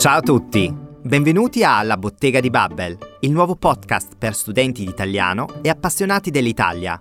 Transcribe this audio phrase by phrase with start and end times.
[0.00, 4.88] Ciao a tutti, benvenuti a La Bottega di Babbel, il nuovo podcast per studenti di
[4.88, 6.98] italiano e appassionati dell'Italia.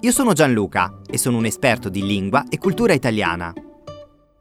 [0.00, 3.54] Io sono Gianluca e sono un esperto di lingua e cultura italiana.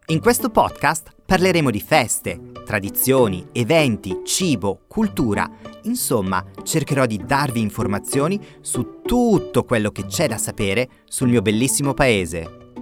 [0.08, 5.50] In questo podcast parleremo di feste, tradizioni, eventi, cibo, cultura,
[5.84, 11.94] insomma cercherò di darvi informazioni su tutto quello che c'è da sapere sul mio bellissimo
[11.94, 12.74] paese.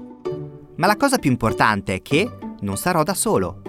[0.75, 2.27] Ma la cosa più importante è che
[2.61, 3.61] non sarò da solo.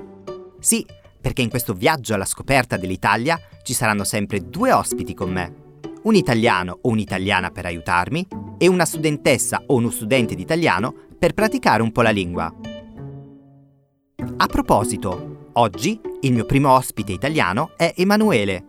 [0.59, 0.85] Sì,
[1.21, 5.55] perché in questo viaggio alla scoperta dell'Italia ci saranno sempre due ospiti con me.
[6.03, 8.27] Un italiano o un'italiana per aiutarmi
[8.59, 12.53] e una studentessa o uno studente di italiano per praticare un po' la lingua.
[14.37, 18.65] A proposito, oggi il mio primo ospite italiano è Emanuele.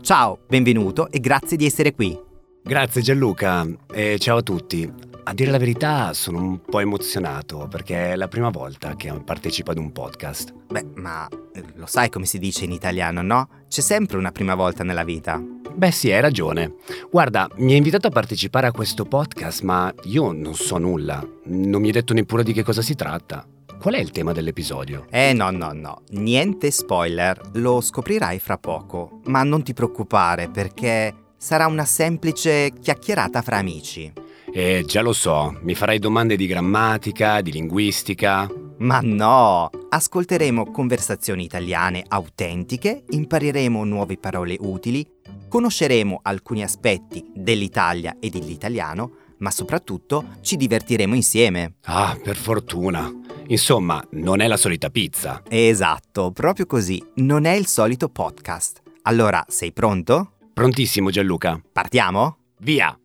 [0.00, 2.18] Ciao, benvenuto e grazie di essere qui.
[2.64, 5.11] Grazie Gianluca e ciao a tutti.
[5.24, 9.70] A dire la verità sono un po' emozionato perché è la prima volta che partecipo
[9.70, 10.52] ad un podcast.
[10.68, 13.48] Beh, ma eh, lo sai come si dice in italiano, no?
[13.68, 15.40] C'è sempre una prima volta nella vita.
[15.40, 16.74] Beh sì, hai ragione.
[17.08, 21.24] Guarda, mi ha invitato a partecipare a questo podcast, ma io non so nulla.
[21.44, 23.46] Non mi hai detto neppure di che cosa si tratta.
[23.78, 25.06] Qual è il tema dell'episodio?
[25.08, 31.14] Eh no, no, no, niente spoiler, lo scoprirai fra poco, ma non ti preoccupare perché
[31.36, 34.12] sarà una semplice chiacchierata fra amici.
[34.54, 38.46] Eh, già lo so, mi farai domande di grammatica, di linguistica.
[38.78, 39.70] Ma no!
[39.88, 45.06] Ascolteremo conversazioni italiane autentiche, impareremo nuove parole utili,
[45.48, 51.76] conosceremo alcuni aspetti dell'Italia e dell'italiano, ma soprattutto ci divertiremo insieme.
[51.84, 53.10] Ah, per fortuna.
[53.46, 55.42] Insomma, non è la solita pizza.
[55.48, 57.02] Esatto, proprio così.
[57.16, 58.82] Non è il solito podcast.
[59.02, 60.32] Allora, sei pronto?
[60.52, 61.60] Prontissimo Gianluca.
[61.72, 62.36] Partiamo?
[62.58, 62.96] Via!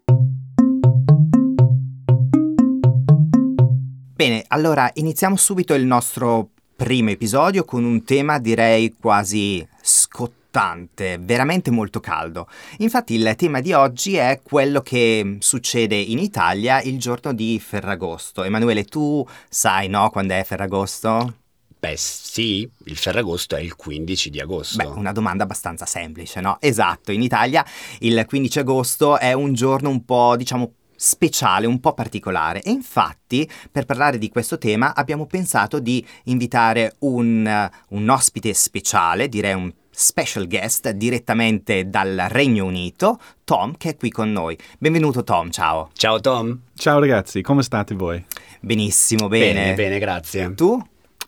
[4.18, 11.70] Bene, allora iniziamo subito il nostro primo episodio con un tema direi quasi scottante, veramente
[11.70, 12.48] molto caldo.
[12.80, 18.44] Infatti il tema di oggi è quello che succede in Italia il giorno di Ferragosto.
[18.44, 21.36] Emanuele, tu sai, no, quando è Ferragosto?
[21.80, 24.78] Beh sì, il Ferragosto è il 15 di agosto.
[24.78, 26.58] Beh, una domanda abbastanza semplice, no?
[26.60, 27.64] Esatto, in Italia
[28.00, 33.50] il 15 agosto è un giorno un po', diciamo, speciale, un po' particolare e infatti
[33.72, 39.72] per parlare di questo tema abbiamo pensato di invitare un, un ospite speciale, direi un
[39.90, 44.58] special guest direttamente dal Regno Unito, Tom, che è qui con noi.
[44.78, 45.90] Benvenuto Tom, ciao.
[45.94, 46.60] Ciao Tom.
[46.76, 48.24] Ciao ragazzi, come state voi?
[48.60, 49.54] Benissimo, bene.
[49.54, 50.54] Bene, bene, grazie.
[50.54, 50.80] Tu?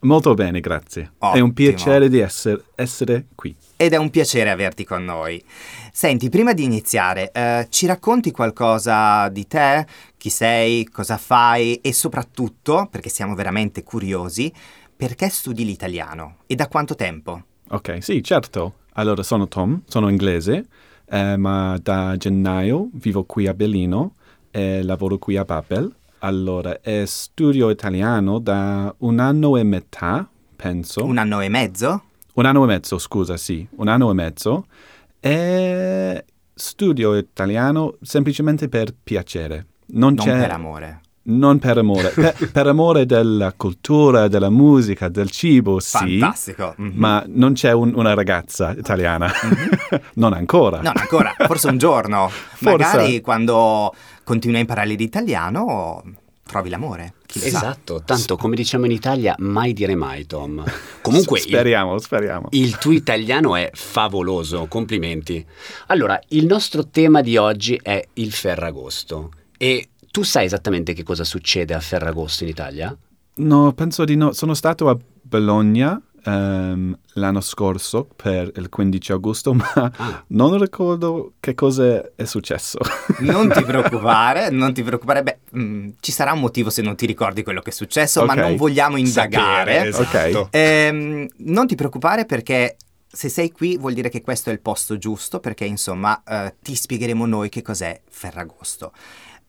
[0.02, 1.12] Molto bene, grazie.
[1.18, 1.34] Ottimo.
[1.36, 3.54] È un piacere di essere, essere qui.
[3.76, 5.44] Ed è un piacere averti con noi.
[6.00, 9.86] Senti, prima di iniziare, eh, ci racconti qualcosa di te?
[10.16, 10.88] Chi sei?
[10.88, 11.76] Cosa fai?
[11.82, 14.50] E soprattutto, perché siamo veramente curiosi,
[14.96, 16.38] perché studi l'italiano?
[16.48, 17.44] E da quanto tempo?
[17.72, 18.76] Ok, sì, certo.
[18.94, 20.68] Allora, sono Tom, sono inglese,
[21.10, 24.14] eh, ma da gennaio vivo qui a Berlino
[24.52, 25.94] e lavoro qui a Babel.
[26.20, 31.04] Allora, e studio italiano da un anno e metà, penso.
[31.04, 32.04] Un anno e mezzo?
[32.36, 34.66] Un anno e mezzo, scusa, sì, un anno e mezzo.
[35.20, 39.66] E studio italiano semplicemente per piacere.
[39.88, 41.02] Non, Non per amore.
[41.22, 42.10] Non per amore.
[42.10, 46.20] per, per amore della cultura, della musica, del cibo, sì.
[46.20, 46.74] Fantastico.
[46.78, 46.92] Mhm.
[46.96, 49.30] Ma non c'è un- una ragazza italiana.
[50.16, 50.82] non ancora.
[50.82, 52.30] Non ancora, forse un giorno.
[52.60, 53.94] Magari quando
[54.24, 56.04] continui a imparare l'italiano
[56.50, 57.14] trovi l'amore.
[57.28, 57.58] Chi lo sa.
[57.58, 60.64] Esatto, tanto come diciamo in Italia, mai dire mai Tom.
[61.02, 62.48] Comunque il, speriamo, speriamo.
[62.52, 65.46] il tuo italiano è favoloso, complimenti.
[65.88, 69.32] Allora, il nostro tema di oggi è il Ferragosto.
[69.58, 72.98] E tu sai esattamente che cosa succede a Ferragosto in Italia?
[73.36, 74.34] No, penso di no.
[74.34, 80.24] Sono stato a Bologna ehm, l'anno scorso per il 15 agosto, ma Ah.
[80.28, 82.78] non ricordo che cosa è successo.
[83.20, 85.24] Non ti preoccupare, non ti preoccupare.
[85.24, 88.34] Beh, mm, ci sarà un motivo se non ti ricordi quello che è successo, ma
[88.34, 88.40] Ok.
[88.40, 89.92] non vogliamo indagare.
[89.92, 90.48] Sapere, esatto.
[90.52, 92.76] Ehm, non ti preoccupare perché
[93.12, 96.76] se sei qui vuol dire che questo è il posto giusto perché insomma eh, ti
[96.76, 98.92] spiegheremo noi che cos'è Ferragosto.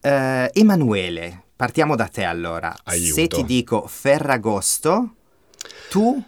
[0.01, 2.75] Eh, Emanuele, partiamo da te allora.
[2.85, 3.13] Aiuto.
[3.13, 5.13] Se ti dico Ferragosto,
[5.91, 6.21] tu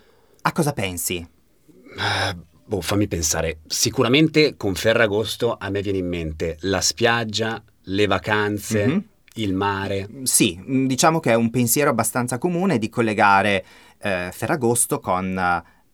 [0.46, 1.16] a cosa pensi?
[1.18, 3.60] Eh, boh, fammi pensare.
[3.68, 9.04] Sicuramente con Ferragosto a me viene in mente la spiaggia, le vacanze, Mhm.
[9.36, 10.10] il mare.
[10.24, 13.66] Sì, diciamo che è un pensiero abbastanza comune di collegare
[14.00, 15.38] eh, Ferragosto con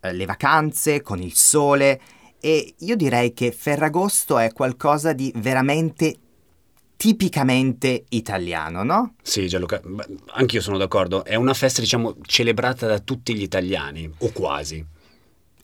[0.01, 1.99] eh, le vacanze, con il sole
[2.39, 6.15] e io direi che Ferragosto è qualcosa di veramente
[6.99, 9.13] tipicamente italiano, no?
[9.21, 9.81] Sì, Gianluca,
[10.33, 11.23] anch'io sono d'accordo.
[11.23, 14.85] È una festa, diciamo, celebrata da tutti gli italiani, o quasi.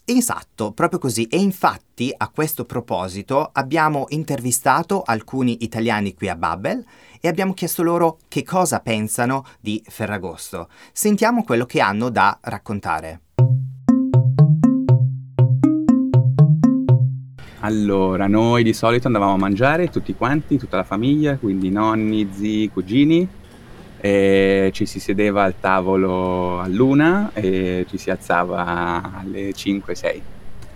[0.06, 1.28] Esatto, proprio così.
[1.28, 6.86] E infatti a questo proposito abbiamo intervistato alcuni italiani qui a Babel
[7.20, 10.70] e abbiamo chiesto loro che cosa pensano di Ferragosto.
[10.94, 13.25] Sentiamo quello che hanno da raccontare.
[17.66, 22.70] Allora, noi di solito andavamo a mangiare tutti quanti, tutta la famiglia, quindi nonni, zii,
[22.70, 23.28] cugini,
[24.00, 30.22] ci si sedeva al tavolo a luna e ci si alzava alle 5-6.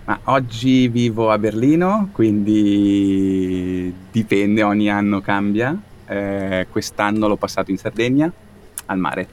[0.05, 5.79] Ma oggi vivo a Berlino, quindi dipende, ogni anno cambia.
[6.07, 8.33] Eh, quest'anno l'ho passato in Sardegna,
[8.87, 9.27] al mare.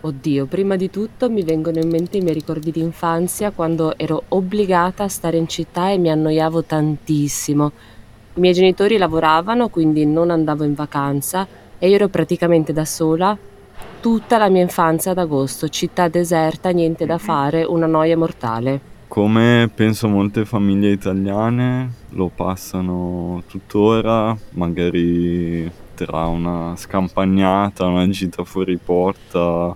[0.00, 4.22] Oddio, prima di tutto mi vengono in mente i miei ricordi di infanzia quando ero
[4.28, 7.72] obbligata a stare in città e mi annoiavo tantissimo.
[8.34, 11.48] I miei genitori lavoravano, quindi non andavo in vacanza
[11.80, 13.36] e io ero praticamente da sola
[14.00, 18.80] tutta la mia infanzia ad agosto, città deserta, niente da fare, una noia mortale.
[19.08, 28.76] Come penso molte famiglie italiane lo passano tuttora, magari tra una scampagnata, una gita fuori
[28.76, 29.74] porta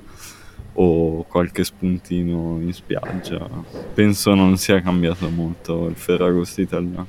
[0.74, 3.48] o qualche spuntino in spiaggia.
[3.94, 7.06] Penso non sia cambiato molto il Ferragosto italiano.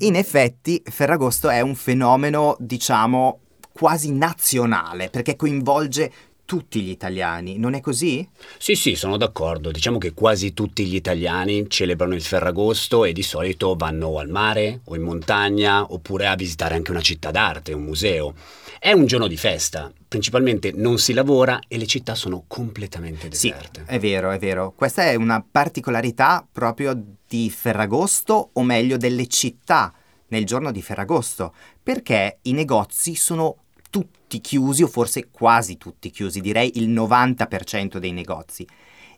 [0.00, 3.40] In effetti Ferragosto è un fenomeno, diciamo,
[3.72, 6.12] quasi nazionale, perché coinvolge
[6.48, 8.26] tutti gli italiani, non è così?
[8.56, 9.70] Sì, sì, sono d'accordo.
[9.70, 14.80] Diciamo che quasi tutti gli italiani celebrano il Ferragosto e di solito vanno al mare
[14.84, 18.34] o in montagna oppure a visitare anche una città d'arte, un museo.
[18.80, 23.82] È un giorno di festa, principalmente non si lavora e le città sono completamente deserte.
[23.84, 24.72] Sì, è vero, è vero.
[24.72, 26.96] Questa è una particolarità proprio
[27.26, 29.92] di Ferragosto, o meglio delle città
[30.28, 31.52] nel giorno di Ferragosto,
[31.82, 38.12] perché i negozi sono tutti chiusi, o forse quasi tutti chiusi, direi il 90% dei
[38.12, 38.64] negozi.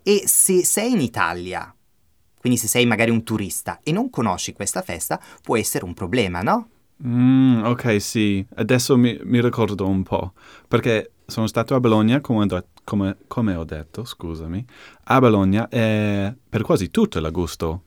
[0.02, 1.74] E se sei in Italia,
[2.38, 6.40] quindi se sei magari un turista e non conosci questa festa, può essere un problema,
[6.40, 6.68] no?
[7.06, 10.32] Mm, ok, sì, adesso mi, mi, ricordo un po',
[10.68, 12.46] perché sono stato a Bologna, come,
[12.84, 14.64] come, come ho detto, scusami,
[15.04, 17.82] a Bologna eh, per quasi tutto l'agosto.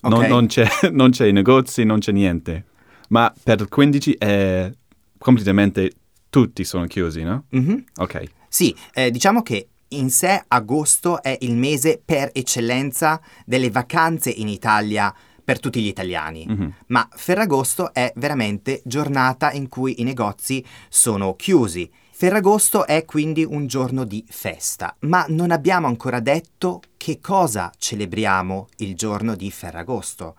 [0.00, 0.18] Okay.
[0.18, 2.66] Non, non, c'è, non c'è i negozi, non c'è niente,
[3.08, 4.70] ma per il 15 è
[5.16, 5.92] completamente
[6.30, 7.44] tutti sono chiusi, no?
[7.56, 7.78] Mm-hmm.
[7.96, 8.22] Ok.
[8.48, 14.48] Sì, eh, diciamo che in sé agosto è il mese per eccellenza delle vacanze in
[14.48, 15.14] Italia
[15.48, 16.68] per tutti gli italiani, mm-hmm.
[16.88, 21.90] ma Ferragosto è veramente giornata in cui i negozi sono chiusi.
[22.10, 28.68] Ferragosto è quindi un giorno di festa, ma non abbiamo ancora detto che cosa celebriamo
[28.76, 30.36] il giorno di Ferragosto.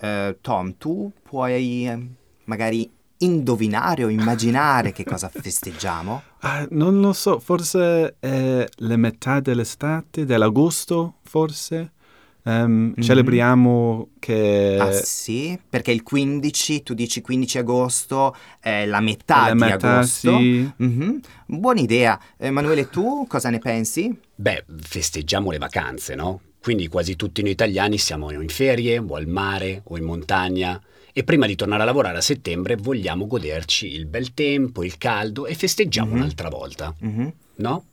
[0.00, 2.06] Uh, Tom, tu puoi eh,
[2.44, 6.22] magari indovinare o immaginare che cosa festeggiamo?
[6.42, 11.94] Ah, non lo so, forse è la metà dell'estate, dell'agosto, forse?
[12.44, 13.00] Um, mm-hmm.
[13.00, 14.76] Celebriamo che...
[14.80, 19.92] Ah sì, perché il 15, tu dici 15 agosto, è la metà la di metà,
[19.98, 20.38] agosto.
[20.38, 20.72] Sì.
[20.82, 21.16] Mm-hmm.
[21.46, 22.20] Buona idea.
[22.36, 24.12] Emanuele, tu cosa ne pensi?
[24.34, 26.40] Beh, festeggiamo le vacanze, no?
[26.60, 30.80] Quindi quasi tutti noi italiani siamo in ferie, o al mare, o in montagna.
[31.12, 35.46] E prima di tornare a lavorare a settembre vogliamo goderci il bel tempo, il caldo
[35.46, 36.20] e festeggiamo mm-hmm.
[36.20, 36.94] un'altra volta.
[37.04, 37.28] Mm-hmm.
[37.56, 37.84] No?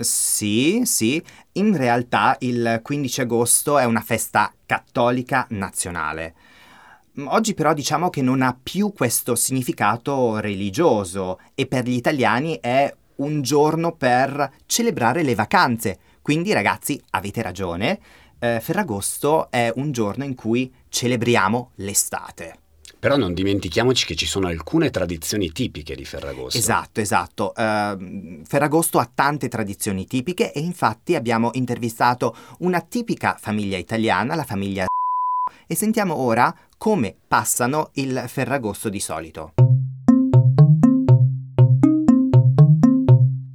[0.00, 6.34] Sì, sì, in realtà il 15 agosto è una festa cattolica nazionale.
[7.24, 12.90] Oggi però diciamo che non ha più questo significato religioso e per gli italiani è
[13.16, 15.98] un giorno per celebrare le vacanze.
[16.22, 18.00] Quindi ragazzi avete ragione,
[18.38, 22.69] eh, Ferragosto è un giorno in cui celebriamo l'estate.
[23.00, 26.58] Però non dimentichiamoci che ci sono alcune tradizioni tipiche di Ferragosto.
[26.58, 27.54] Esatto, esatto.
[27.56, 34.44] Uh, Ferragosto ha tante tradizioni tipiche e infatti abbiamo intervistato una tipica famiglia italiana, la
[34.44, 34.84] famiglia
[35.66, 39.54] e sentiamo ora come passano il Ferragosto di solito.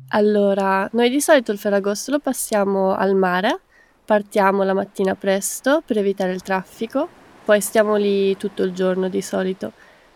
[0.08, 3.60] Allora, noi di solito il Ferragosto lo passiamo al mare,
[4.04, 9.22] partiamo la mattina presto per evitare il traffico poi stiamo lì tutto il giorno di
[9.22, 9.72] solito.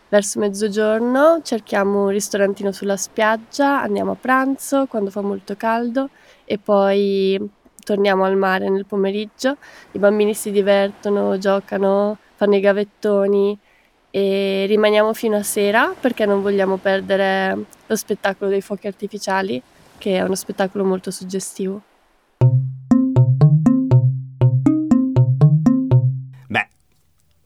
[0.09, 6.09] Verso mezzogiorno cerchiamo un ristorantino sulla spiaggia, andiamo a pranzo quando fa molto caldo
[6.45, 7.39] e poi
[7.83, 9.57] torniamo al mare nel pomeriggio.
[9.91, 13.55] I bambini si divertono, giocano, fanno i gavettoni
[14.09, 17.55] e rimaniamo fino a sera perché non vogliamo perdere
[17.85, 19.61] lo spettacolo dei fuochi artificiali,
[19.99, 21.81] che è uno spettacolo molto suggestivo.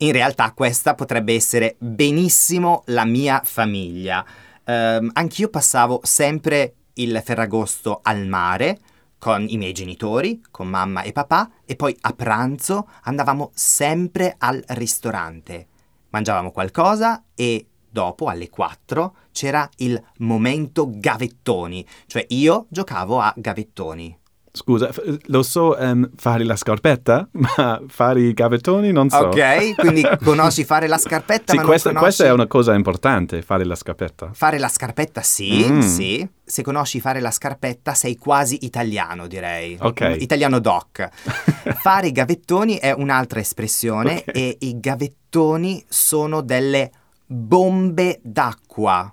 [0.04, 4.22] In realtà questa potrebbe essere benissimo la mia famiglia.
[4.66, 8.80] Um, anch'io passavo sempre il Ferragosto al mare
[9.16, 14.62] con i miei genitori, con mamma e papà, e poi a pranzo andavamo sempre al
[14.68, 15.68] ristorante.
[16.10, 24.18] Mangiavamo qualcosa e dopo, alle 4, c'era il momento gavettoni, cioè io giocavo a gavettoni.
[24.56, 24.88] Scusa,
[25.26, 29.16] lo so ehm, fare la scarpetta, ma fare i gavettoni non so.
[29.26, 32.16] Ok, quindi conosci fare la scarpetta, Sì, ma questa, non conosci...
[32.18, 34.30] questa è una cosa importante, fare la scarpetta.
[34.32, 35.80] Fare la scarpetta sì, Mm.
[35.80, 36.28] sì.
[36.44, 39.76] Se conosci fare la scarpetta sei quasi italiano, direi.
[39.80, 40.18] Ok.
[40.20, 41.08] Italiano doc.
[41.82, 44.36] fare i gavettoni è un'altra espressione Ok.
[44.36, 46.92] e i gavettoni sono delle
[47.26, 49.12] bombe d'acqua,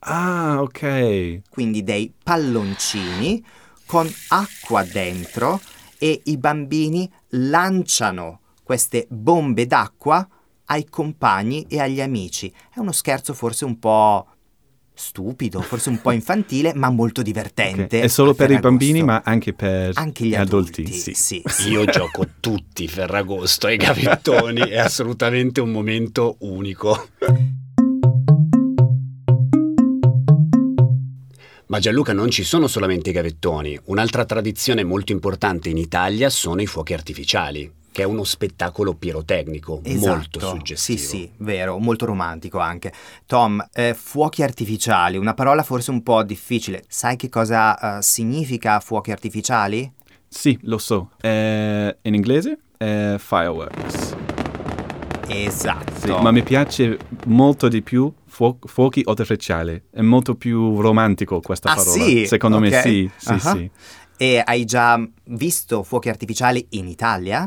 [0.00, 1.42] Ah, ok.
[1.50, 3.44] quindi dei palloncini
[3.92, 5.60] con acqua dentro
[5.98, 10.26] e i bambini lanciano queste bombe d'acqua
[10.64, 12.50] ai compagni e agli amici.
[12.72, 14.26] È uno scherzo forse un po'
[14.94, 18.00] stupido, forse un po' infantile, ma molto divertente.
[18.00, 20.90] È solo per i bambini, ma anche per anche gli adulti.
[20.90, 21.12] sì.
[21.12, 21.68] sì, sì.
[21.68, 27.08] Io gioco tutti Ferragosto e gavettoni, è assolutamente un momento unico.
[31.72, 36.60] Ma Gianluca non ci sono solamente i gavettoni, un'altra tradizione molto importante in Italia sono
[36.60, 40.98] i fuochi artificiali, che è uno spettacolo pirotecnico molto Esatto, suggestivo.
[40.98, 42.92] Sì, sì, vero, molto romantico anche.
[43.24, 46.84] Tom, eh, fuochi artificiali, una parola forse un po' difficile.
[46.88, 49.90] Sai che cosa eh, significa fuochi artificiali?
[50.28, 51.12] Sì, lo so.
[51.22, 54.31] Eh, in inglese è fireworks.
[55.34, 55.94] Esatto.
[56.00, 59.82] Sì, ma mi piace molto di più fuo- fuochi artificiali.
[59.90, 62.04] È molto più romantico questa Ah, parola.
[62.04, 62.26] sì?
[62.26, 62.80] Secondo me Ok.
[62.82, 63.38] sì, sì, Ah.
[63.38, 63.70] sì.
[64.16, 67.44] E hai già visto fuochi artificiali in Italia?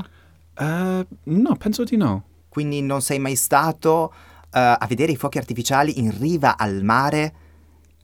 [0.58, 2.24] Eh, no, penso di no.
[2.50, 4.12] Quindi non sei mai stato
[4.54, 7.34] eh, a vedere i fuochi artificiali in riva al mare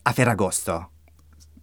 [0.02, 0.90] a Ferragosto?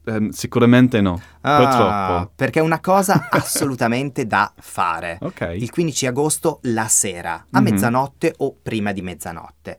[0.06, 1.22] Ehm, sicuramente no.
[1.42, 2.32] Ah, Purtroppo.
[2.36, 5.18] Perché è una cosa assolutamente da fare.
[5.22, 5.54] Ok.
[5.58, 7.64] Il 15 agosto la sera, a Mhm.
[7.70, 9.78] mezzanotte o prima di mezzanotte.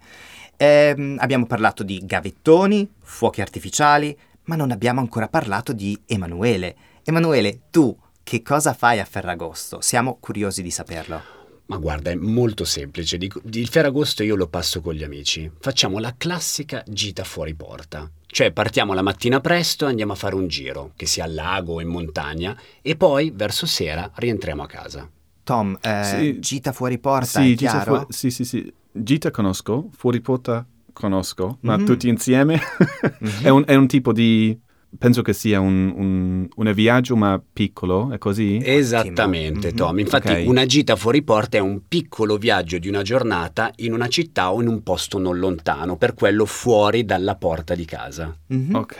[0.57, 6.77] Ehm, abbiamo parlato di gavettoni, fuochi artificiali, ma non abbiamo ancora parlato di Emanuele.
[7.05, 9.81] Emanuele, tu che cosa fai a Ferragosto?
[9.81, 11.39] Siamo curiosi di saperlo.
[11.67, 13.17] Ma guarda, è molto semplice.
[13.17, 15.51] Dico- Il Ferragosto io lo passo con gli amici.
[15.61, 18.11] Facciamo la classica gita fuori porta.
[18.33, 21.75] Cioè partiamo la mattina presto e andiamo a fare un giro, che sia al lago
[21.75, 25.09] o in montagna, e poi verso sera rientriamo a casa.
[25.43, 26.39] Tom, eh, Sì.
[26.39, 27.85] gita fuori porta, Sì, è gita chiaro?
[27.97, 28.73] fuori- sì, sì, sì.
[28.93, 31.85] Gita conosco, fuori porta conosco, ma Mhm.
[31.87, 32.61] tutti insieme
[33.21, 33.43] Mhm.
[33.43, 34.57] è, un, è un tipo di...
[34.99, 38.61] Penso che sia un, un, un viaggio ma piccolo, è così?
[38.63, 39.77] Esattamente, Mhm.
[39.77, 39.99] Tom.
[39.99, 40.43] Infatti, Ok.
[40.47, 44.61] una gita fuori porta è un piccolo viaggio di una giornata in una città o
[44.61, 48.37] in un posto non lontano, per quello fuori dalla porta di casa.
[48.49, 48.75] Mhm.
[48.75, 48.97] Ok.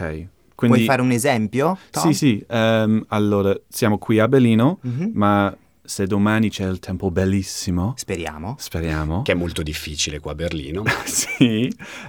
[0.61, 0.85] Puoi Quindi...
[0.85, 1.77] fare un esempio?
[1.91, 2.03] Tom?
[2.05, 2.45] Sì, sì.
[2.49, 5.11] ehm, allora, siamo qui a Belino, Mhm.
[5.15, 8.55] ma se domani c'è il tempo bellissimo, Speriamo.
[8.59, 10.85] speriamo, Che è molto difficile qua a Berlino.
[11.05, 11.69] sì,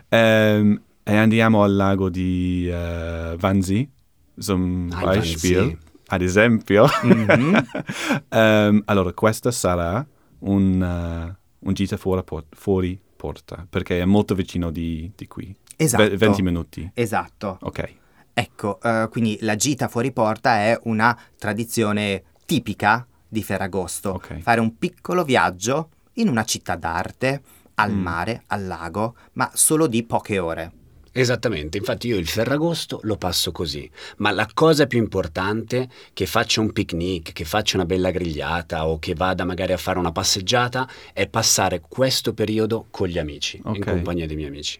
[0.10, 3.89] ehm, e andiamo al lago di eh, Vanzi,
[4.38, 5.77] zum Ah, Beispiel, Wannsee.
[6.08, 6.86] ad esempio.
[7.03, 7.65] Mhm.
[8.29, 10.05] Ehm, allora, questa sarà
[10.39, 15.53] un, eh, un gita fuori, por- fuori porta, perché è molto vicino di, di qui.
[15.75, 16.03] Esatto.
[16.10, 16.91] Ve- 20 minuti.
[16.93, 17.58] Esatto.
[17.62, 17.93] Ok.
[18.34, 24.12] Ecco, eh, quindi la gita fuori porta è una tradizione tipica di Ferragosto.
[24.12, 24.39] Ok.
[24.39, 27.41] Fare un piccolo viaggio in una città d'arte,
[27.75, 28.01] al Mm.
[28.01, 30.72] mare, al lago, ma solo di poche ore.
[31.13, 36.62] Esattamente, infatti io il Ferragosto lo passo così, ma la cosa più importante che faccia
[36.62, 40.88] un picnic, che faccia una bella grigliata o che vada magari a fare una passeggiata
[41.12, 43.80] è passare questo periodo con gli amici, in Ok.
[43.86, 44.80] compagnia dei miei amici.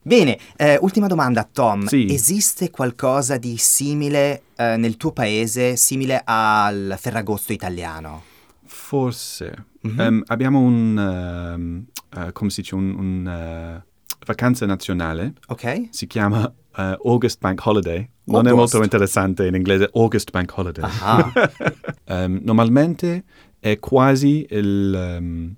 [0.00, 1.86] Bene, eh, ultima domanda, Tom.
[1.86, 2.06] Sì.
[2.12, 8.22] Esiste qualcosa di simile eh, nel tuo paese, simile al Ferragosto italiano?
[8.64, 9.64] Forse.
[9.80, 10.00] Mhm.
[10.00, 11.84] Ehm, abbiamo un, ehm,
[12.26, 13.84] eh, come si dice, un, un, eh,
[14.24, 15.88] vacanza nazionale, Ok?
[15.90, 18.08] si chiama eh, August Bank Holiday.
[18.24, 18.72] Non è August.
[18.74, 20.84] molto interessante in inglese, August Bank Holiday.
[22.06, 23.24] Ehm, normalmente
[23.58, 25.54] è quasi il ehm,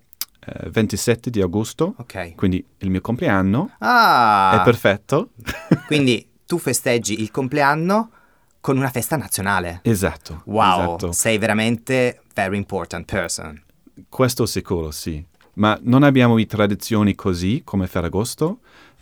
[0.46, 2.35] eh, 27 di agosto, Ok.
[2.37, 5.30] quindi il mio compleanno, Ah, è perfetto.
[5.87, 8.11] quindi tu festeggi il compleanno
[8.61, 9.80] con una festa nazionale.
[9.82, 10.42] esatto.
[10.46, 11.12] Wow, esatto.
[11.12, 13.61] sei veramente very important person.
[14.08, 15.25] Questo sicuro, sì.
[15.56, 18.60] Ma non abbiamo i tradizioni così come Ferragosto,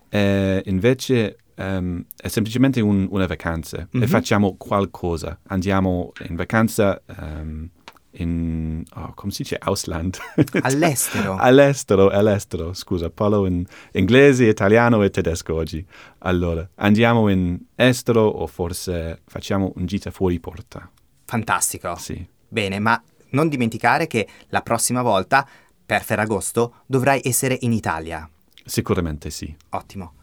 [0.09, 4.03] eh, invece ehm, è semplicemente un- una vacanza Mhm.
[4.03, 5.39] e facciamo qualcosa.
[5.49, 7.69] Andiamo in vacanza ehm,
[8.17, 10.17] in, oh, come si dice, Ausland.
[10.63, 11.37] All'estero.
[11.37, 15.85] all'estero, all'estero, scusa, parlo in inglese, italiano e tedesco oggi.
[16.19, 20.89] Allora, andiamo in estero o forse facciamo un gita fuori porta.
[21.25, 21.97] Fantastico.
[21.97, 22.25] Sì.
[22.49, 25.47] Bene, ma non dimenticare che la prossima volta,
[25.85, 28.29] per Ferragosto, dovrai essere in Italia.
[28.65, 29.55] Sicuramente sì.
[29.71, 30.15] Ottimo.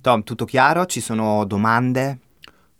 [0.00, 0.86] Tom, tutto chiaro?
[0.86, 2.18] Ci sono domande?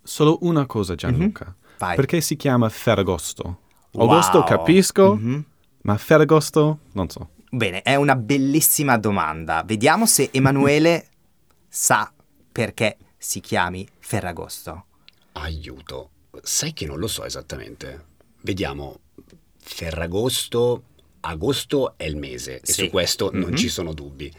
[0.01, 1.53] Solo una cosa, Gianluca.
[1.77, 1.95] Vai.
[1.95, 3.59] Perché si chiama Ferragosto?
[3.91, 4.09] Wow.
[4.09, 5.45] Agosto capisco, Mhm.
[5.83, 7.29] ma Ferragosto non so.
[7.51, 9.63] Bene, è una bellissima domanda.
[9.65, 11.07] Vediamo se Emanuele
[11.67, 12.11] sa
[12.51, 14.85] perché si chiami Ferragosto.
[15.33, 16.09] Aiuto.
[16.41, 18.05] Sai che non lo so esattamente.
[18.41, 18.99] Vediamo.
[19.61, 20.83] Ferragosto.
[21.21, 22.71] Agosto è il mese Sì.
[22.71, 23.55] e su questo non Mhm.
[23.55, 24.31] ci sono dubbi.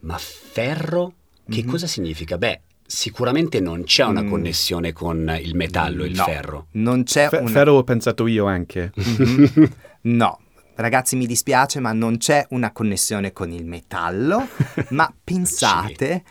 [0.00, 1.14] Ma ferro
[1.48, 1.68] che Mhm.
[1.68, 2.38] cosa significa?
[2.38, 4.28] Beh, sicuramente non c'è una Mm.
[4.30, 6.66] connessione con il metallo, il No, ferro.
[6.72, 7.50] Non c'è Fe- una...
[7.50, 8.92] Ferro ho pensato io anche.
[8.96, 9.72] Mhm.
[10.02, 10.38] No,
[10.76, 14.46] ragazzi mi dispiace ma non c'è una connessione con il metallo,
[14.90, 16.22] ma pensate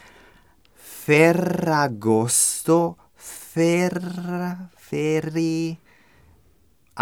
[0.74, 4.70] Ferragosto, fer...
[4.76, 5.78] ferri...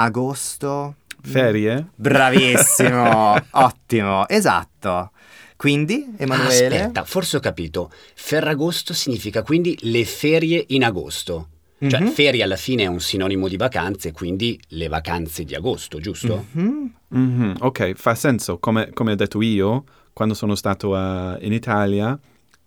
[0.02, 0.96] agosto...
[1.20, 1.88] Ferie?
[1.96, 5.12] Bravissimo, ottimo, esatto.
[5.58, 6.68] Quindi, Emanuele?
[6.80, 7.92] Aspetta, forse ho capito.
[8.16, 11.50] Ferragosto significa quindi le ferie in agosto.
[11.80, 12.08] Cioè, Mhm.
[12.12, 16.46] ferie alla fine è un sinonimo di vacanze, quindi le vacanze di agosto, giusto?
[16.54, 16.94] Mhm.
[17.10, 18.58] Mhm, Ok, fa senso.
[18.60, 22.18] Come, come ho detto io, quando sono stato a- in Italia,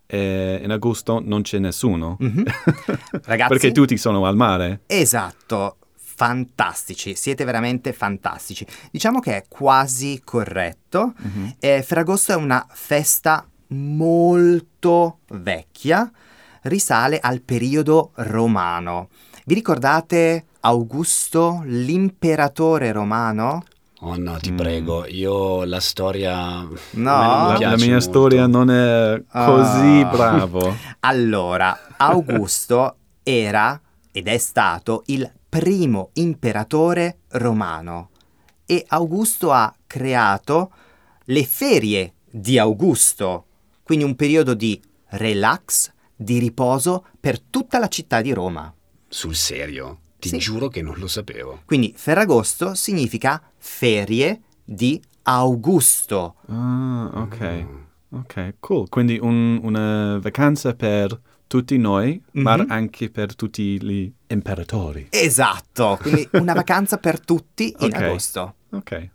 [0.07, 2.17] eh, in agosto non c'è nessuno.
[2.19, 2.43] Mhm.
[3.25, 4.81] Ragazzi, Perché tutti sono al mare.
[4.87, 5.77] Esatto,
[6.21, 8.67] fantastici, siete veramente fantastici.
[8.91, 11.15] Diciamo che è quasi corretto.
[11.17, 11.55] Mhm.
[11.59, 16.11] Eh, Ferragosto è una festa molto vecchia,
[16.63, 19.09] risale al periodo romano.
[19.47, 23.65] Vi ricordate Augusto, l'imperatore romano?
[24.01, 24.57] Oh no, ti Mm.
[24.57, 26.61] prego, io la storia...
[26.61, 26.77] No?
[27.03, 28.01] La, la mia molto.
[28.01, 30.11] storia non è così Ah.
[30.11, 30.75] bravo.
[31.01, 33.81] Allora, Augusto era
[34.13, 38.11] ed è stato il primo imperatore romano
[38.65, 40.71] e Augusto ha creato
[41.25, 43.47] le ferie di Augusto,
[43.83, 48.73] quindi un periodo di relax, di riposo per tutta la città di Roma.
[49.09, 50.39] Sul serio, ti Sì.
[50.39, 51.63] giuro che non lo sapevo.
[51.65, 56.37] Quindi Ferragosto significa ferie di Augusto.
[56.47, 57.65] Ah, ok.
[58.13, 58.89] Ok, cool.
[58.89, 62.67] Quindi un- una vacanza per tutti noi, ma Mhm.
[62.69, 65.09] anche per tutti gli imperatori.
[65.11, 68.03] Esatto, quindi una vacanza per tutti in Ok.
[68.03, 68.55] agosto.
[68.71, 69.11] Ok.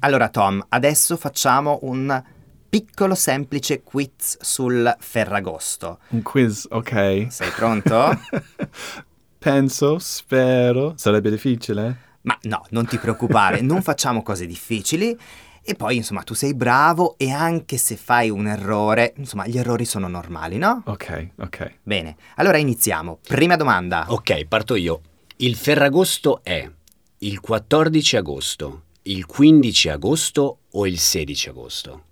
[0.00, 2.22] Allora Tom, adesso facciamo un
[2.68, 5.98] piccolo semplice quiz sul Ferragosto.
[6.10, 7.26] Un quiz, ok.
[7.30, 8.10] Sei pronto?
[9.38, 12.06] Penso, spero, sarebbe difficile.
[12.22, 15.16] Ma no, non ti preoccupare, non facciamo cose difficili.
[15.62, 19.84] E poi, insomma, tu sei bravo e anche se fai un errore, insomma, gli errori
[19.84, 20.82] sono normali, no?
[20.86, 21.74] Ok, ok.
[21.82, 23.18] Bene, allora iniziamo.
[23.26, 24.06] Prima domanda.
[24.08, 25.00] Ok, parto io.
[25.36, 26.68] Il Ferragosto è
[27.18, 32.02] il 14 agosto, il 15 agosto o il 16 agosto?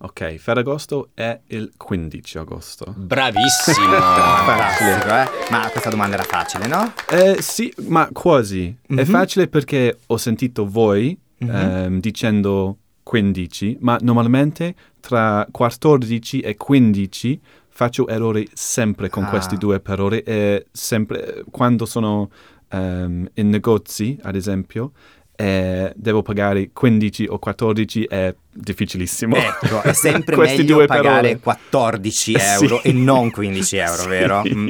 [0.00, 2.94] Ok, Ferragosto è il 15 agosto.
[2.96, 3.90] Bravissimo!
[3.98, 5.50] Fantastico, eh?
[5.50, 6.92] Ma questa domanda era facile, no?
[7.10, 8.76] Eh, sì, ma quasi.
[8.86, 9.04] È Mhm.
[9.04, 11.50] facile perché ho sentito voi Mhm.
[11.50, 19.28] ehm, dicendo 15, ma normalmente tra 14 e 15 faccio errori sempre con Ah.
[19.28, 22.30] questi due parole e sempre quando sono
[22.70, 24.92] ehm, in negozi, ad esempio,
[25.40, 29.36] e devo pagare 15 o 14 è difficilissimo.
[29.36, 31.38] Ecco, è sempre meglio pagare parole.
[31.38, 32.64] 14 Eh, sì.
[32.64, 34.08] euro e non 15 euro, Sì.
[34.08, 34.42] vero?
[34.52, 34.68] Mm.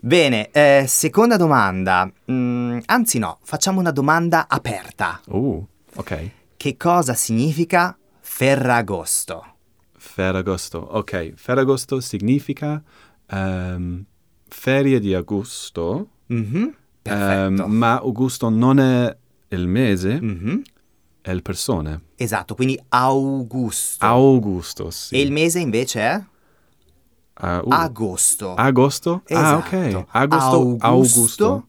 [0.00, 2.10] Bene, eh, seconda domanda.
[2.30, 5.20] Mm, anzi no, facciamo una domanda aperta.
[5.28, 6.30] Uh, ok.
[6.56, 9.44] Che cosa significa Ferragosto?
[9.96, 10.78] Ferragosto.
[10.78, 12.82] Ok, Ferragosto significa
[13.30, 14.04] ehm,
[14.48, 17.64] ferie di agosto, Mhm, Perfetto.
[17.64, 19.16] ehm, ma agosto non è
[19.54, 20.62] il mese, Mhm,
[21.22, 22.00] è il persone.
[22.16, 24.04] Esatto, quindi Augusto.
[24.04, 25.14] Augusto, sì.
[25.16, 26.22] E il mese invece è
[27.34, 28.54] Ah, uh, agosto.
[28.54, 29.22] agosto?
[29.32, 29.76] Ah, Esatto.
[29.76, 30.04] ok.
[30.10, 31.66] Agosto, Augusto.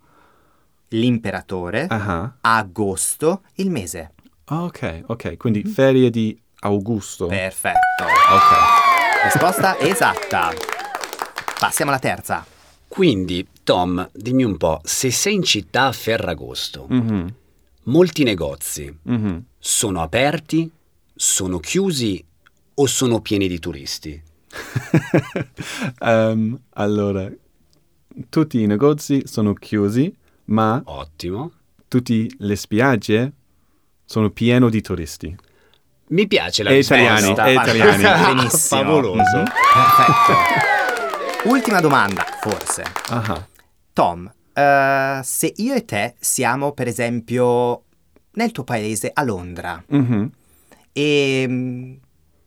[0.89, 4.12] l'imperatore, Ah, agosto, il mese.
[4.45, 5.38] ok, ok.
[5.38, 7.28] Quindi ferie di Augusto.
[7.28, 8.04] Perfetto.
[8.04, 9.24] Ok.
[9.24, 10.52] Risposta esatta.
[11.60, 12.45] Passiamo alla terza.
[12.88, 17.34] Quindi, Tom, dimmi un po', se sei in città a Ferragosto, Mhm,
[17.86, 19.38] molti negozi mhm.
[19.60, 20.69] sono aperti,
[21.15, 22.24] sono chiusi
[22.76, 24.21] o sono pieni di turisti?
[26.00, 27.30] Ehm, allora,
[28.30, 30.13] tutti i negozi sono chiusi,
[30.45, 31.52] ma Ottimo.
[31.88, 33.32] tutte le spiagge
[34.06, 35.36] sono piene di turisti.
[36.08, 37.04] Mi piace la E risposta.
[37.50, 38.04] italiani, e italiani.
[38.36, 38.82] Benissimo.
[38.82, 39.43] Favoloso.
[39.43, 41.50] Perfetto.
[41.50, 42.84] Ultima domanda, forse.
[43.10, 43.45] Ah,
[43.93, 47.84] Tom, eh, se io e te siamo per esempio
[48.32, 50.30] nel tuo paese a Londra mhm.
[50.94, 51.94] e mm,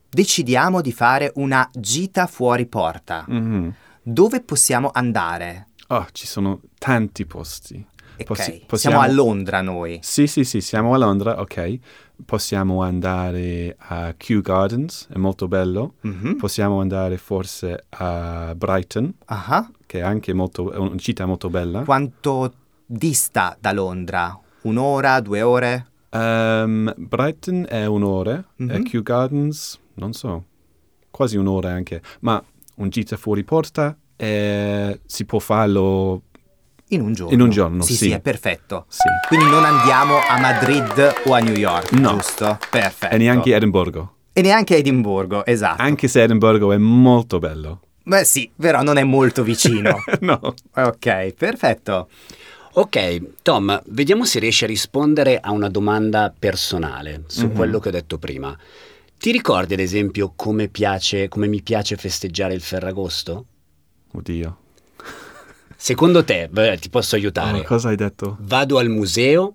[0.08, 3.74] decidiamo di fare una gita fuori porta, Mhm.
[4.02, 5.68] dove possiamo andare?
[5.88, 7.84] Oh, ci sono tanti posti.
[8.20, 10.00] Ok, Possi- siamo possiamo- a Londra noi.
[10.02, 11.78] Sì, sì, sì, siamo a Londra, ok.
[12.24, 15.94] Possiamo andare a Kew Gardens, è molto bello.
[16.02, 16.36] Mhm.
[16.36, 21.82] Possiamo andare forse a Brighton, Ah, che è anche molto, è una città molto bella.
[21.84, 22.52] Quanto
[22.84, 24.38] dista da Londra?
[24.62, 25.86] Un'ora, due ore?
[26.10, 28.70] Ehm, Brighton è un'ora, Mhm.
[28.70, 30.44] e Kew Gardens, non so,
[31.10, 32.02] quasi un'ora anche.
[32.20, 32.42] Ma
[32.76, 36.22] un gita fuori porta eh, si può farlo,
[36.88, 37.34] In un giorno.
[37.34, 38.04] In un giorno, Sì, sì.
[38.06, 38.86] sì, è perfetto.
[38.88, 39.02] sì.
[39.26, 42.12] Quindi non andiamo a Madrid o a New York, No.
[42.14, 42.58] giusto?
[42.70, 43.14] Perfetto.
[43.14, 44.14] E neanche Edimburgo.
[44.32, 45.82] E neanche a Edimburgo, esatto.
[45.82, 47.80] Anche se Edimburgo è molto bello.
[48.04, 50.02] Beh sì, però non è molto vicino.
[50.20, 50.54] no.
[50.74, 52.08] ok, perfetto.
[52.74, 57.52] Ok, Tom, vediamo se riesci a rispondere a una domanda personale su Mhm.
[57.54, 58.56] quello che ho detto prima.
[59.18, 63.44] Ti ricordi ad esempio come, piace, come mi piace festeggiare il Ferragosto?
[64.12, 64.56] Oddio.
[65.80, 67.60] Secondo te, beh, ti posso aiutare?
[67.60, 68.36] Oh, cosa hai detto?
[68.40, 69.54] Vado al museo,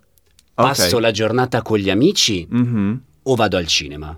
[0.54, 3.02] passo la giornata con gli amici Mhm.
[3.24, 4.18] o vado al cinema?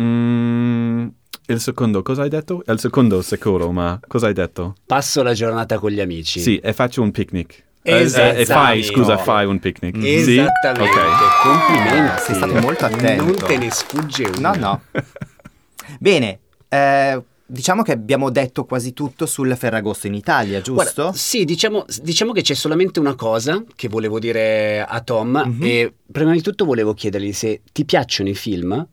[0.00, 1.06] Mm,
[1.46, 2.62] il secondo, cosa hai detto?
[2.66, 4.76] Il secondo sicuro, ma cosa hai detto?
[4.86, 6.38] Passo la giornata con gli amici.
[6.38, 7.64] Sì, e faccio un picnic.
[7.82, 8.36] Esatto.
[8.36, 9.96] E fai, scusa, fai un picnic.
[9.96, 11.08] Esattamente, Sì?
[11.08, 11.42] Ok.
[11.42, 12.22] complimenti.
[12.22, 13.24] Sei stato molto attento.
[13.24, 14.50] Non te ne sfugge una.
[14.52, 15.02] No, no.
[15.98, 20.72] Bene, eh, diciamo che abbiamo detto quasi tutto sul Ferragosto in Italia, giusto?
[21.02, 25.62] Guarda, sì, diciamo, diciamo che c'è solamente una cosa che volevo dire a Tom Mhm.
[25.64, 28.86] e prima di tutto volevo chiedergli se ti piacciono i film,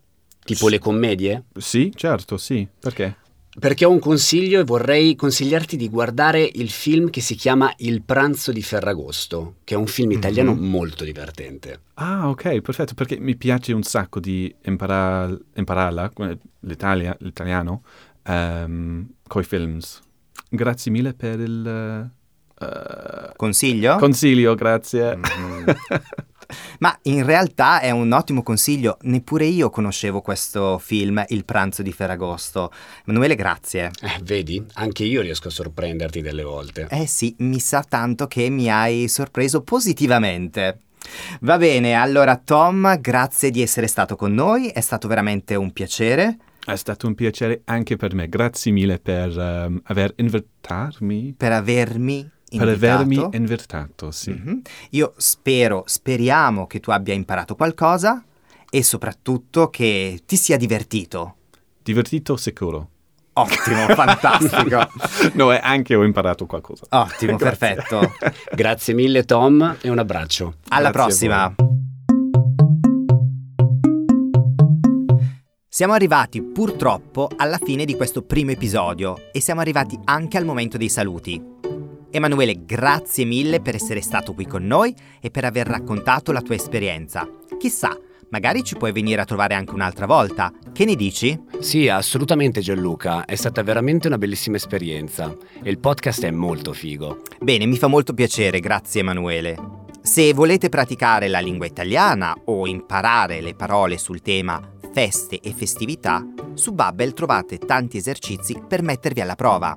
[0.43, 0.71] tipo Sì.
[0.71, 2.67] le commedie, Sì, certo, sì.
[2.79, 3.17] Perché?
[3.57, 8.01] perché ho un consiglio e vorrei consigliarti di guardare il film che si chiama Il
[8.01, 10.65] pranzo di Ferragosto, che è un film italiano Mhm.
[10.65, 11.79] molto divertente.
[11.93, 17.83] Ah, ok, perfetto, perché mi piace un sacco di imparar- impararla, eh, l'Italia, l'italiano,
[18.25, 20.01] ehm, coi films.
[20.49, 22.11] Grazie mille per il
[22.59, 23.97] eh, Consiglio?
[23.97, 25.15] consiglio, grazie.
[25.15, 25.65] Mhm.
[26.79, 31.91] Ma in realtà è un ottimo consiglio, neppure io conoscevo questo film, Il pranzo di
[31.91, 32.71] Ferragosto.
[33.05, 33.91] Emanuele, grazie.
[34.01, 36.87] Eh, vedi, anche io riesco a sorprenderti delle volte.
[36.91, 40.79] Eh sì, mi sa tanto che mi hai sorpreso positivamente.
[41.41, 46.37] Va bene, allora Tom, grazie di essere stato con noi, è stato veramente un piacere
[46.65, 48.27] È stato un piacere anche per me.
[48.27, 51.35] Grazie mille per ehm, aver invitarmi.
[51.37, 52.93] per avermi Per invitato.
[53.01, 54.31] avermi invitato, sì.
[54.31, 54.61] Mhm.
[54.91, 58.23] Io spero, speriamo che tu abbia imparato qualcosa
[58.69, 61.35] e soprattutto che ti sia divertito.
[61.83, 62.89] Divertito sicuro.
[63.33, 64.87] Ottimo, fantastico.
[65.33, 66.85] no, e anche ho imparato qualcosa.
[66.89, 67.75] Ottimo, Grazie.
[67.75, 68.11] perfetto.
[68.55, 70.55] Grazie mille Tom e un abbraccio.
[70.69, 71.83] Alla Grazie a prossima.
[75.75, 80.77] Siamo arrivati purtroppo alla fine di questo primo episodio e siamo arrivati anche al momento
[80.77, 81.43] dei saluti.
[82.11, 86.55] Emanuele, grazie mille per essere stato qui con noi e per aver raccontato la tua
[86.55, 87.27] esperienza.
[87.59, 87.93] Chissà,
[88.29, 90.49] magari ci puoi venire a trovare anche un'altra volta.
[90.71, 91.37] Che ne dici?
[91.59, 97.19] Sì, assolutamente Gianluca, è stata veramente una bellissima esperienza e il podcast è molto figo.
[97.41, 99.57] Bene, mi fa molto piacere, grazie Emanuele.
[100.01, 106.25] Se volete praticare la lingua italiana o imparare le parole sul tema feste e festività,
[106.53, 109.75] su Babbel trovate tanti esercizi per mettervi alla prova.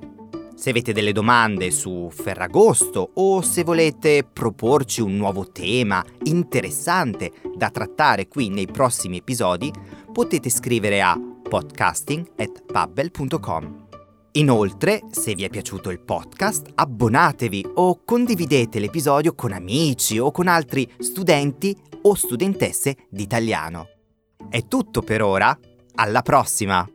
[0.55, 7.69] Se avete delle domande su Ferragosto o se volete proporci un nuovo tema interessante da
[7.69, 9.69] trattare qui nei prossimi episodi,
[10.09, 13.87] potete scrivere a podcasting@babbel.com.
[14.31, 20.47] Inoltre, se vi è piaciuto il podcast, abbonatevi o condividete l'episodio con amici o con
[20.47, 23.98] altri studenti o studentesse di italiano.
[24.47, 25.57] È tutto per ora,
[25.95, 26.87] alla prossima!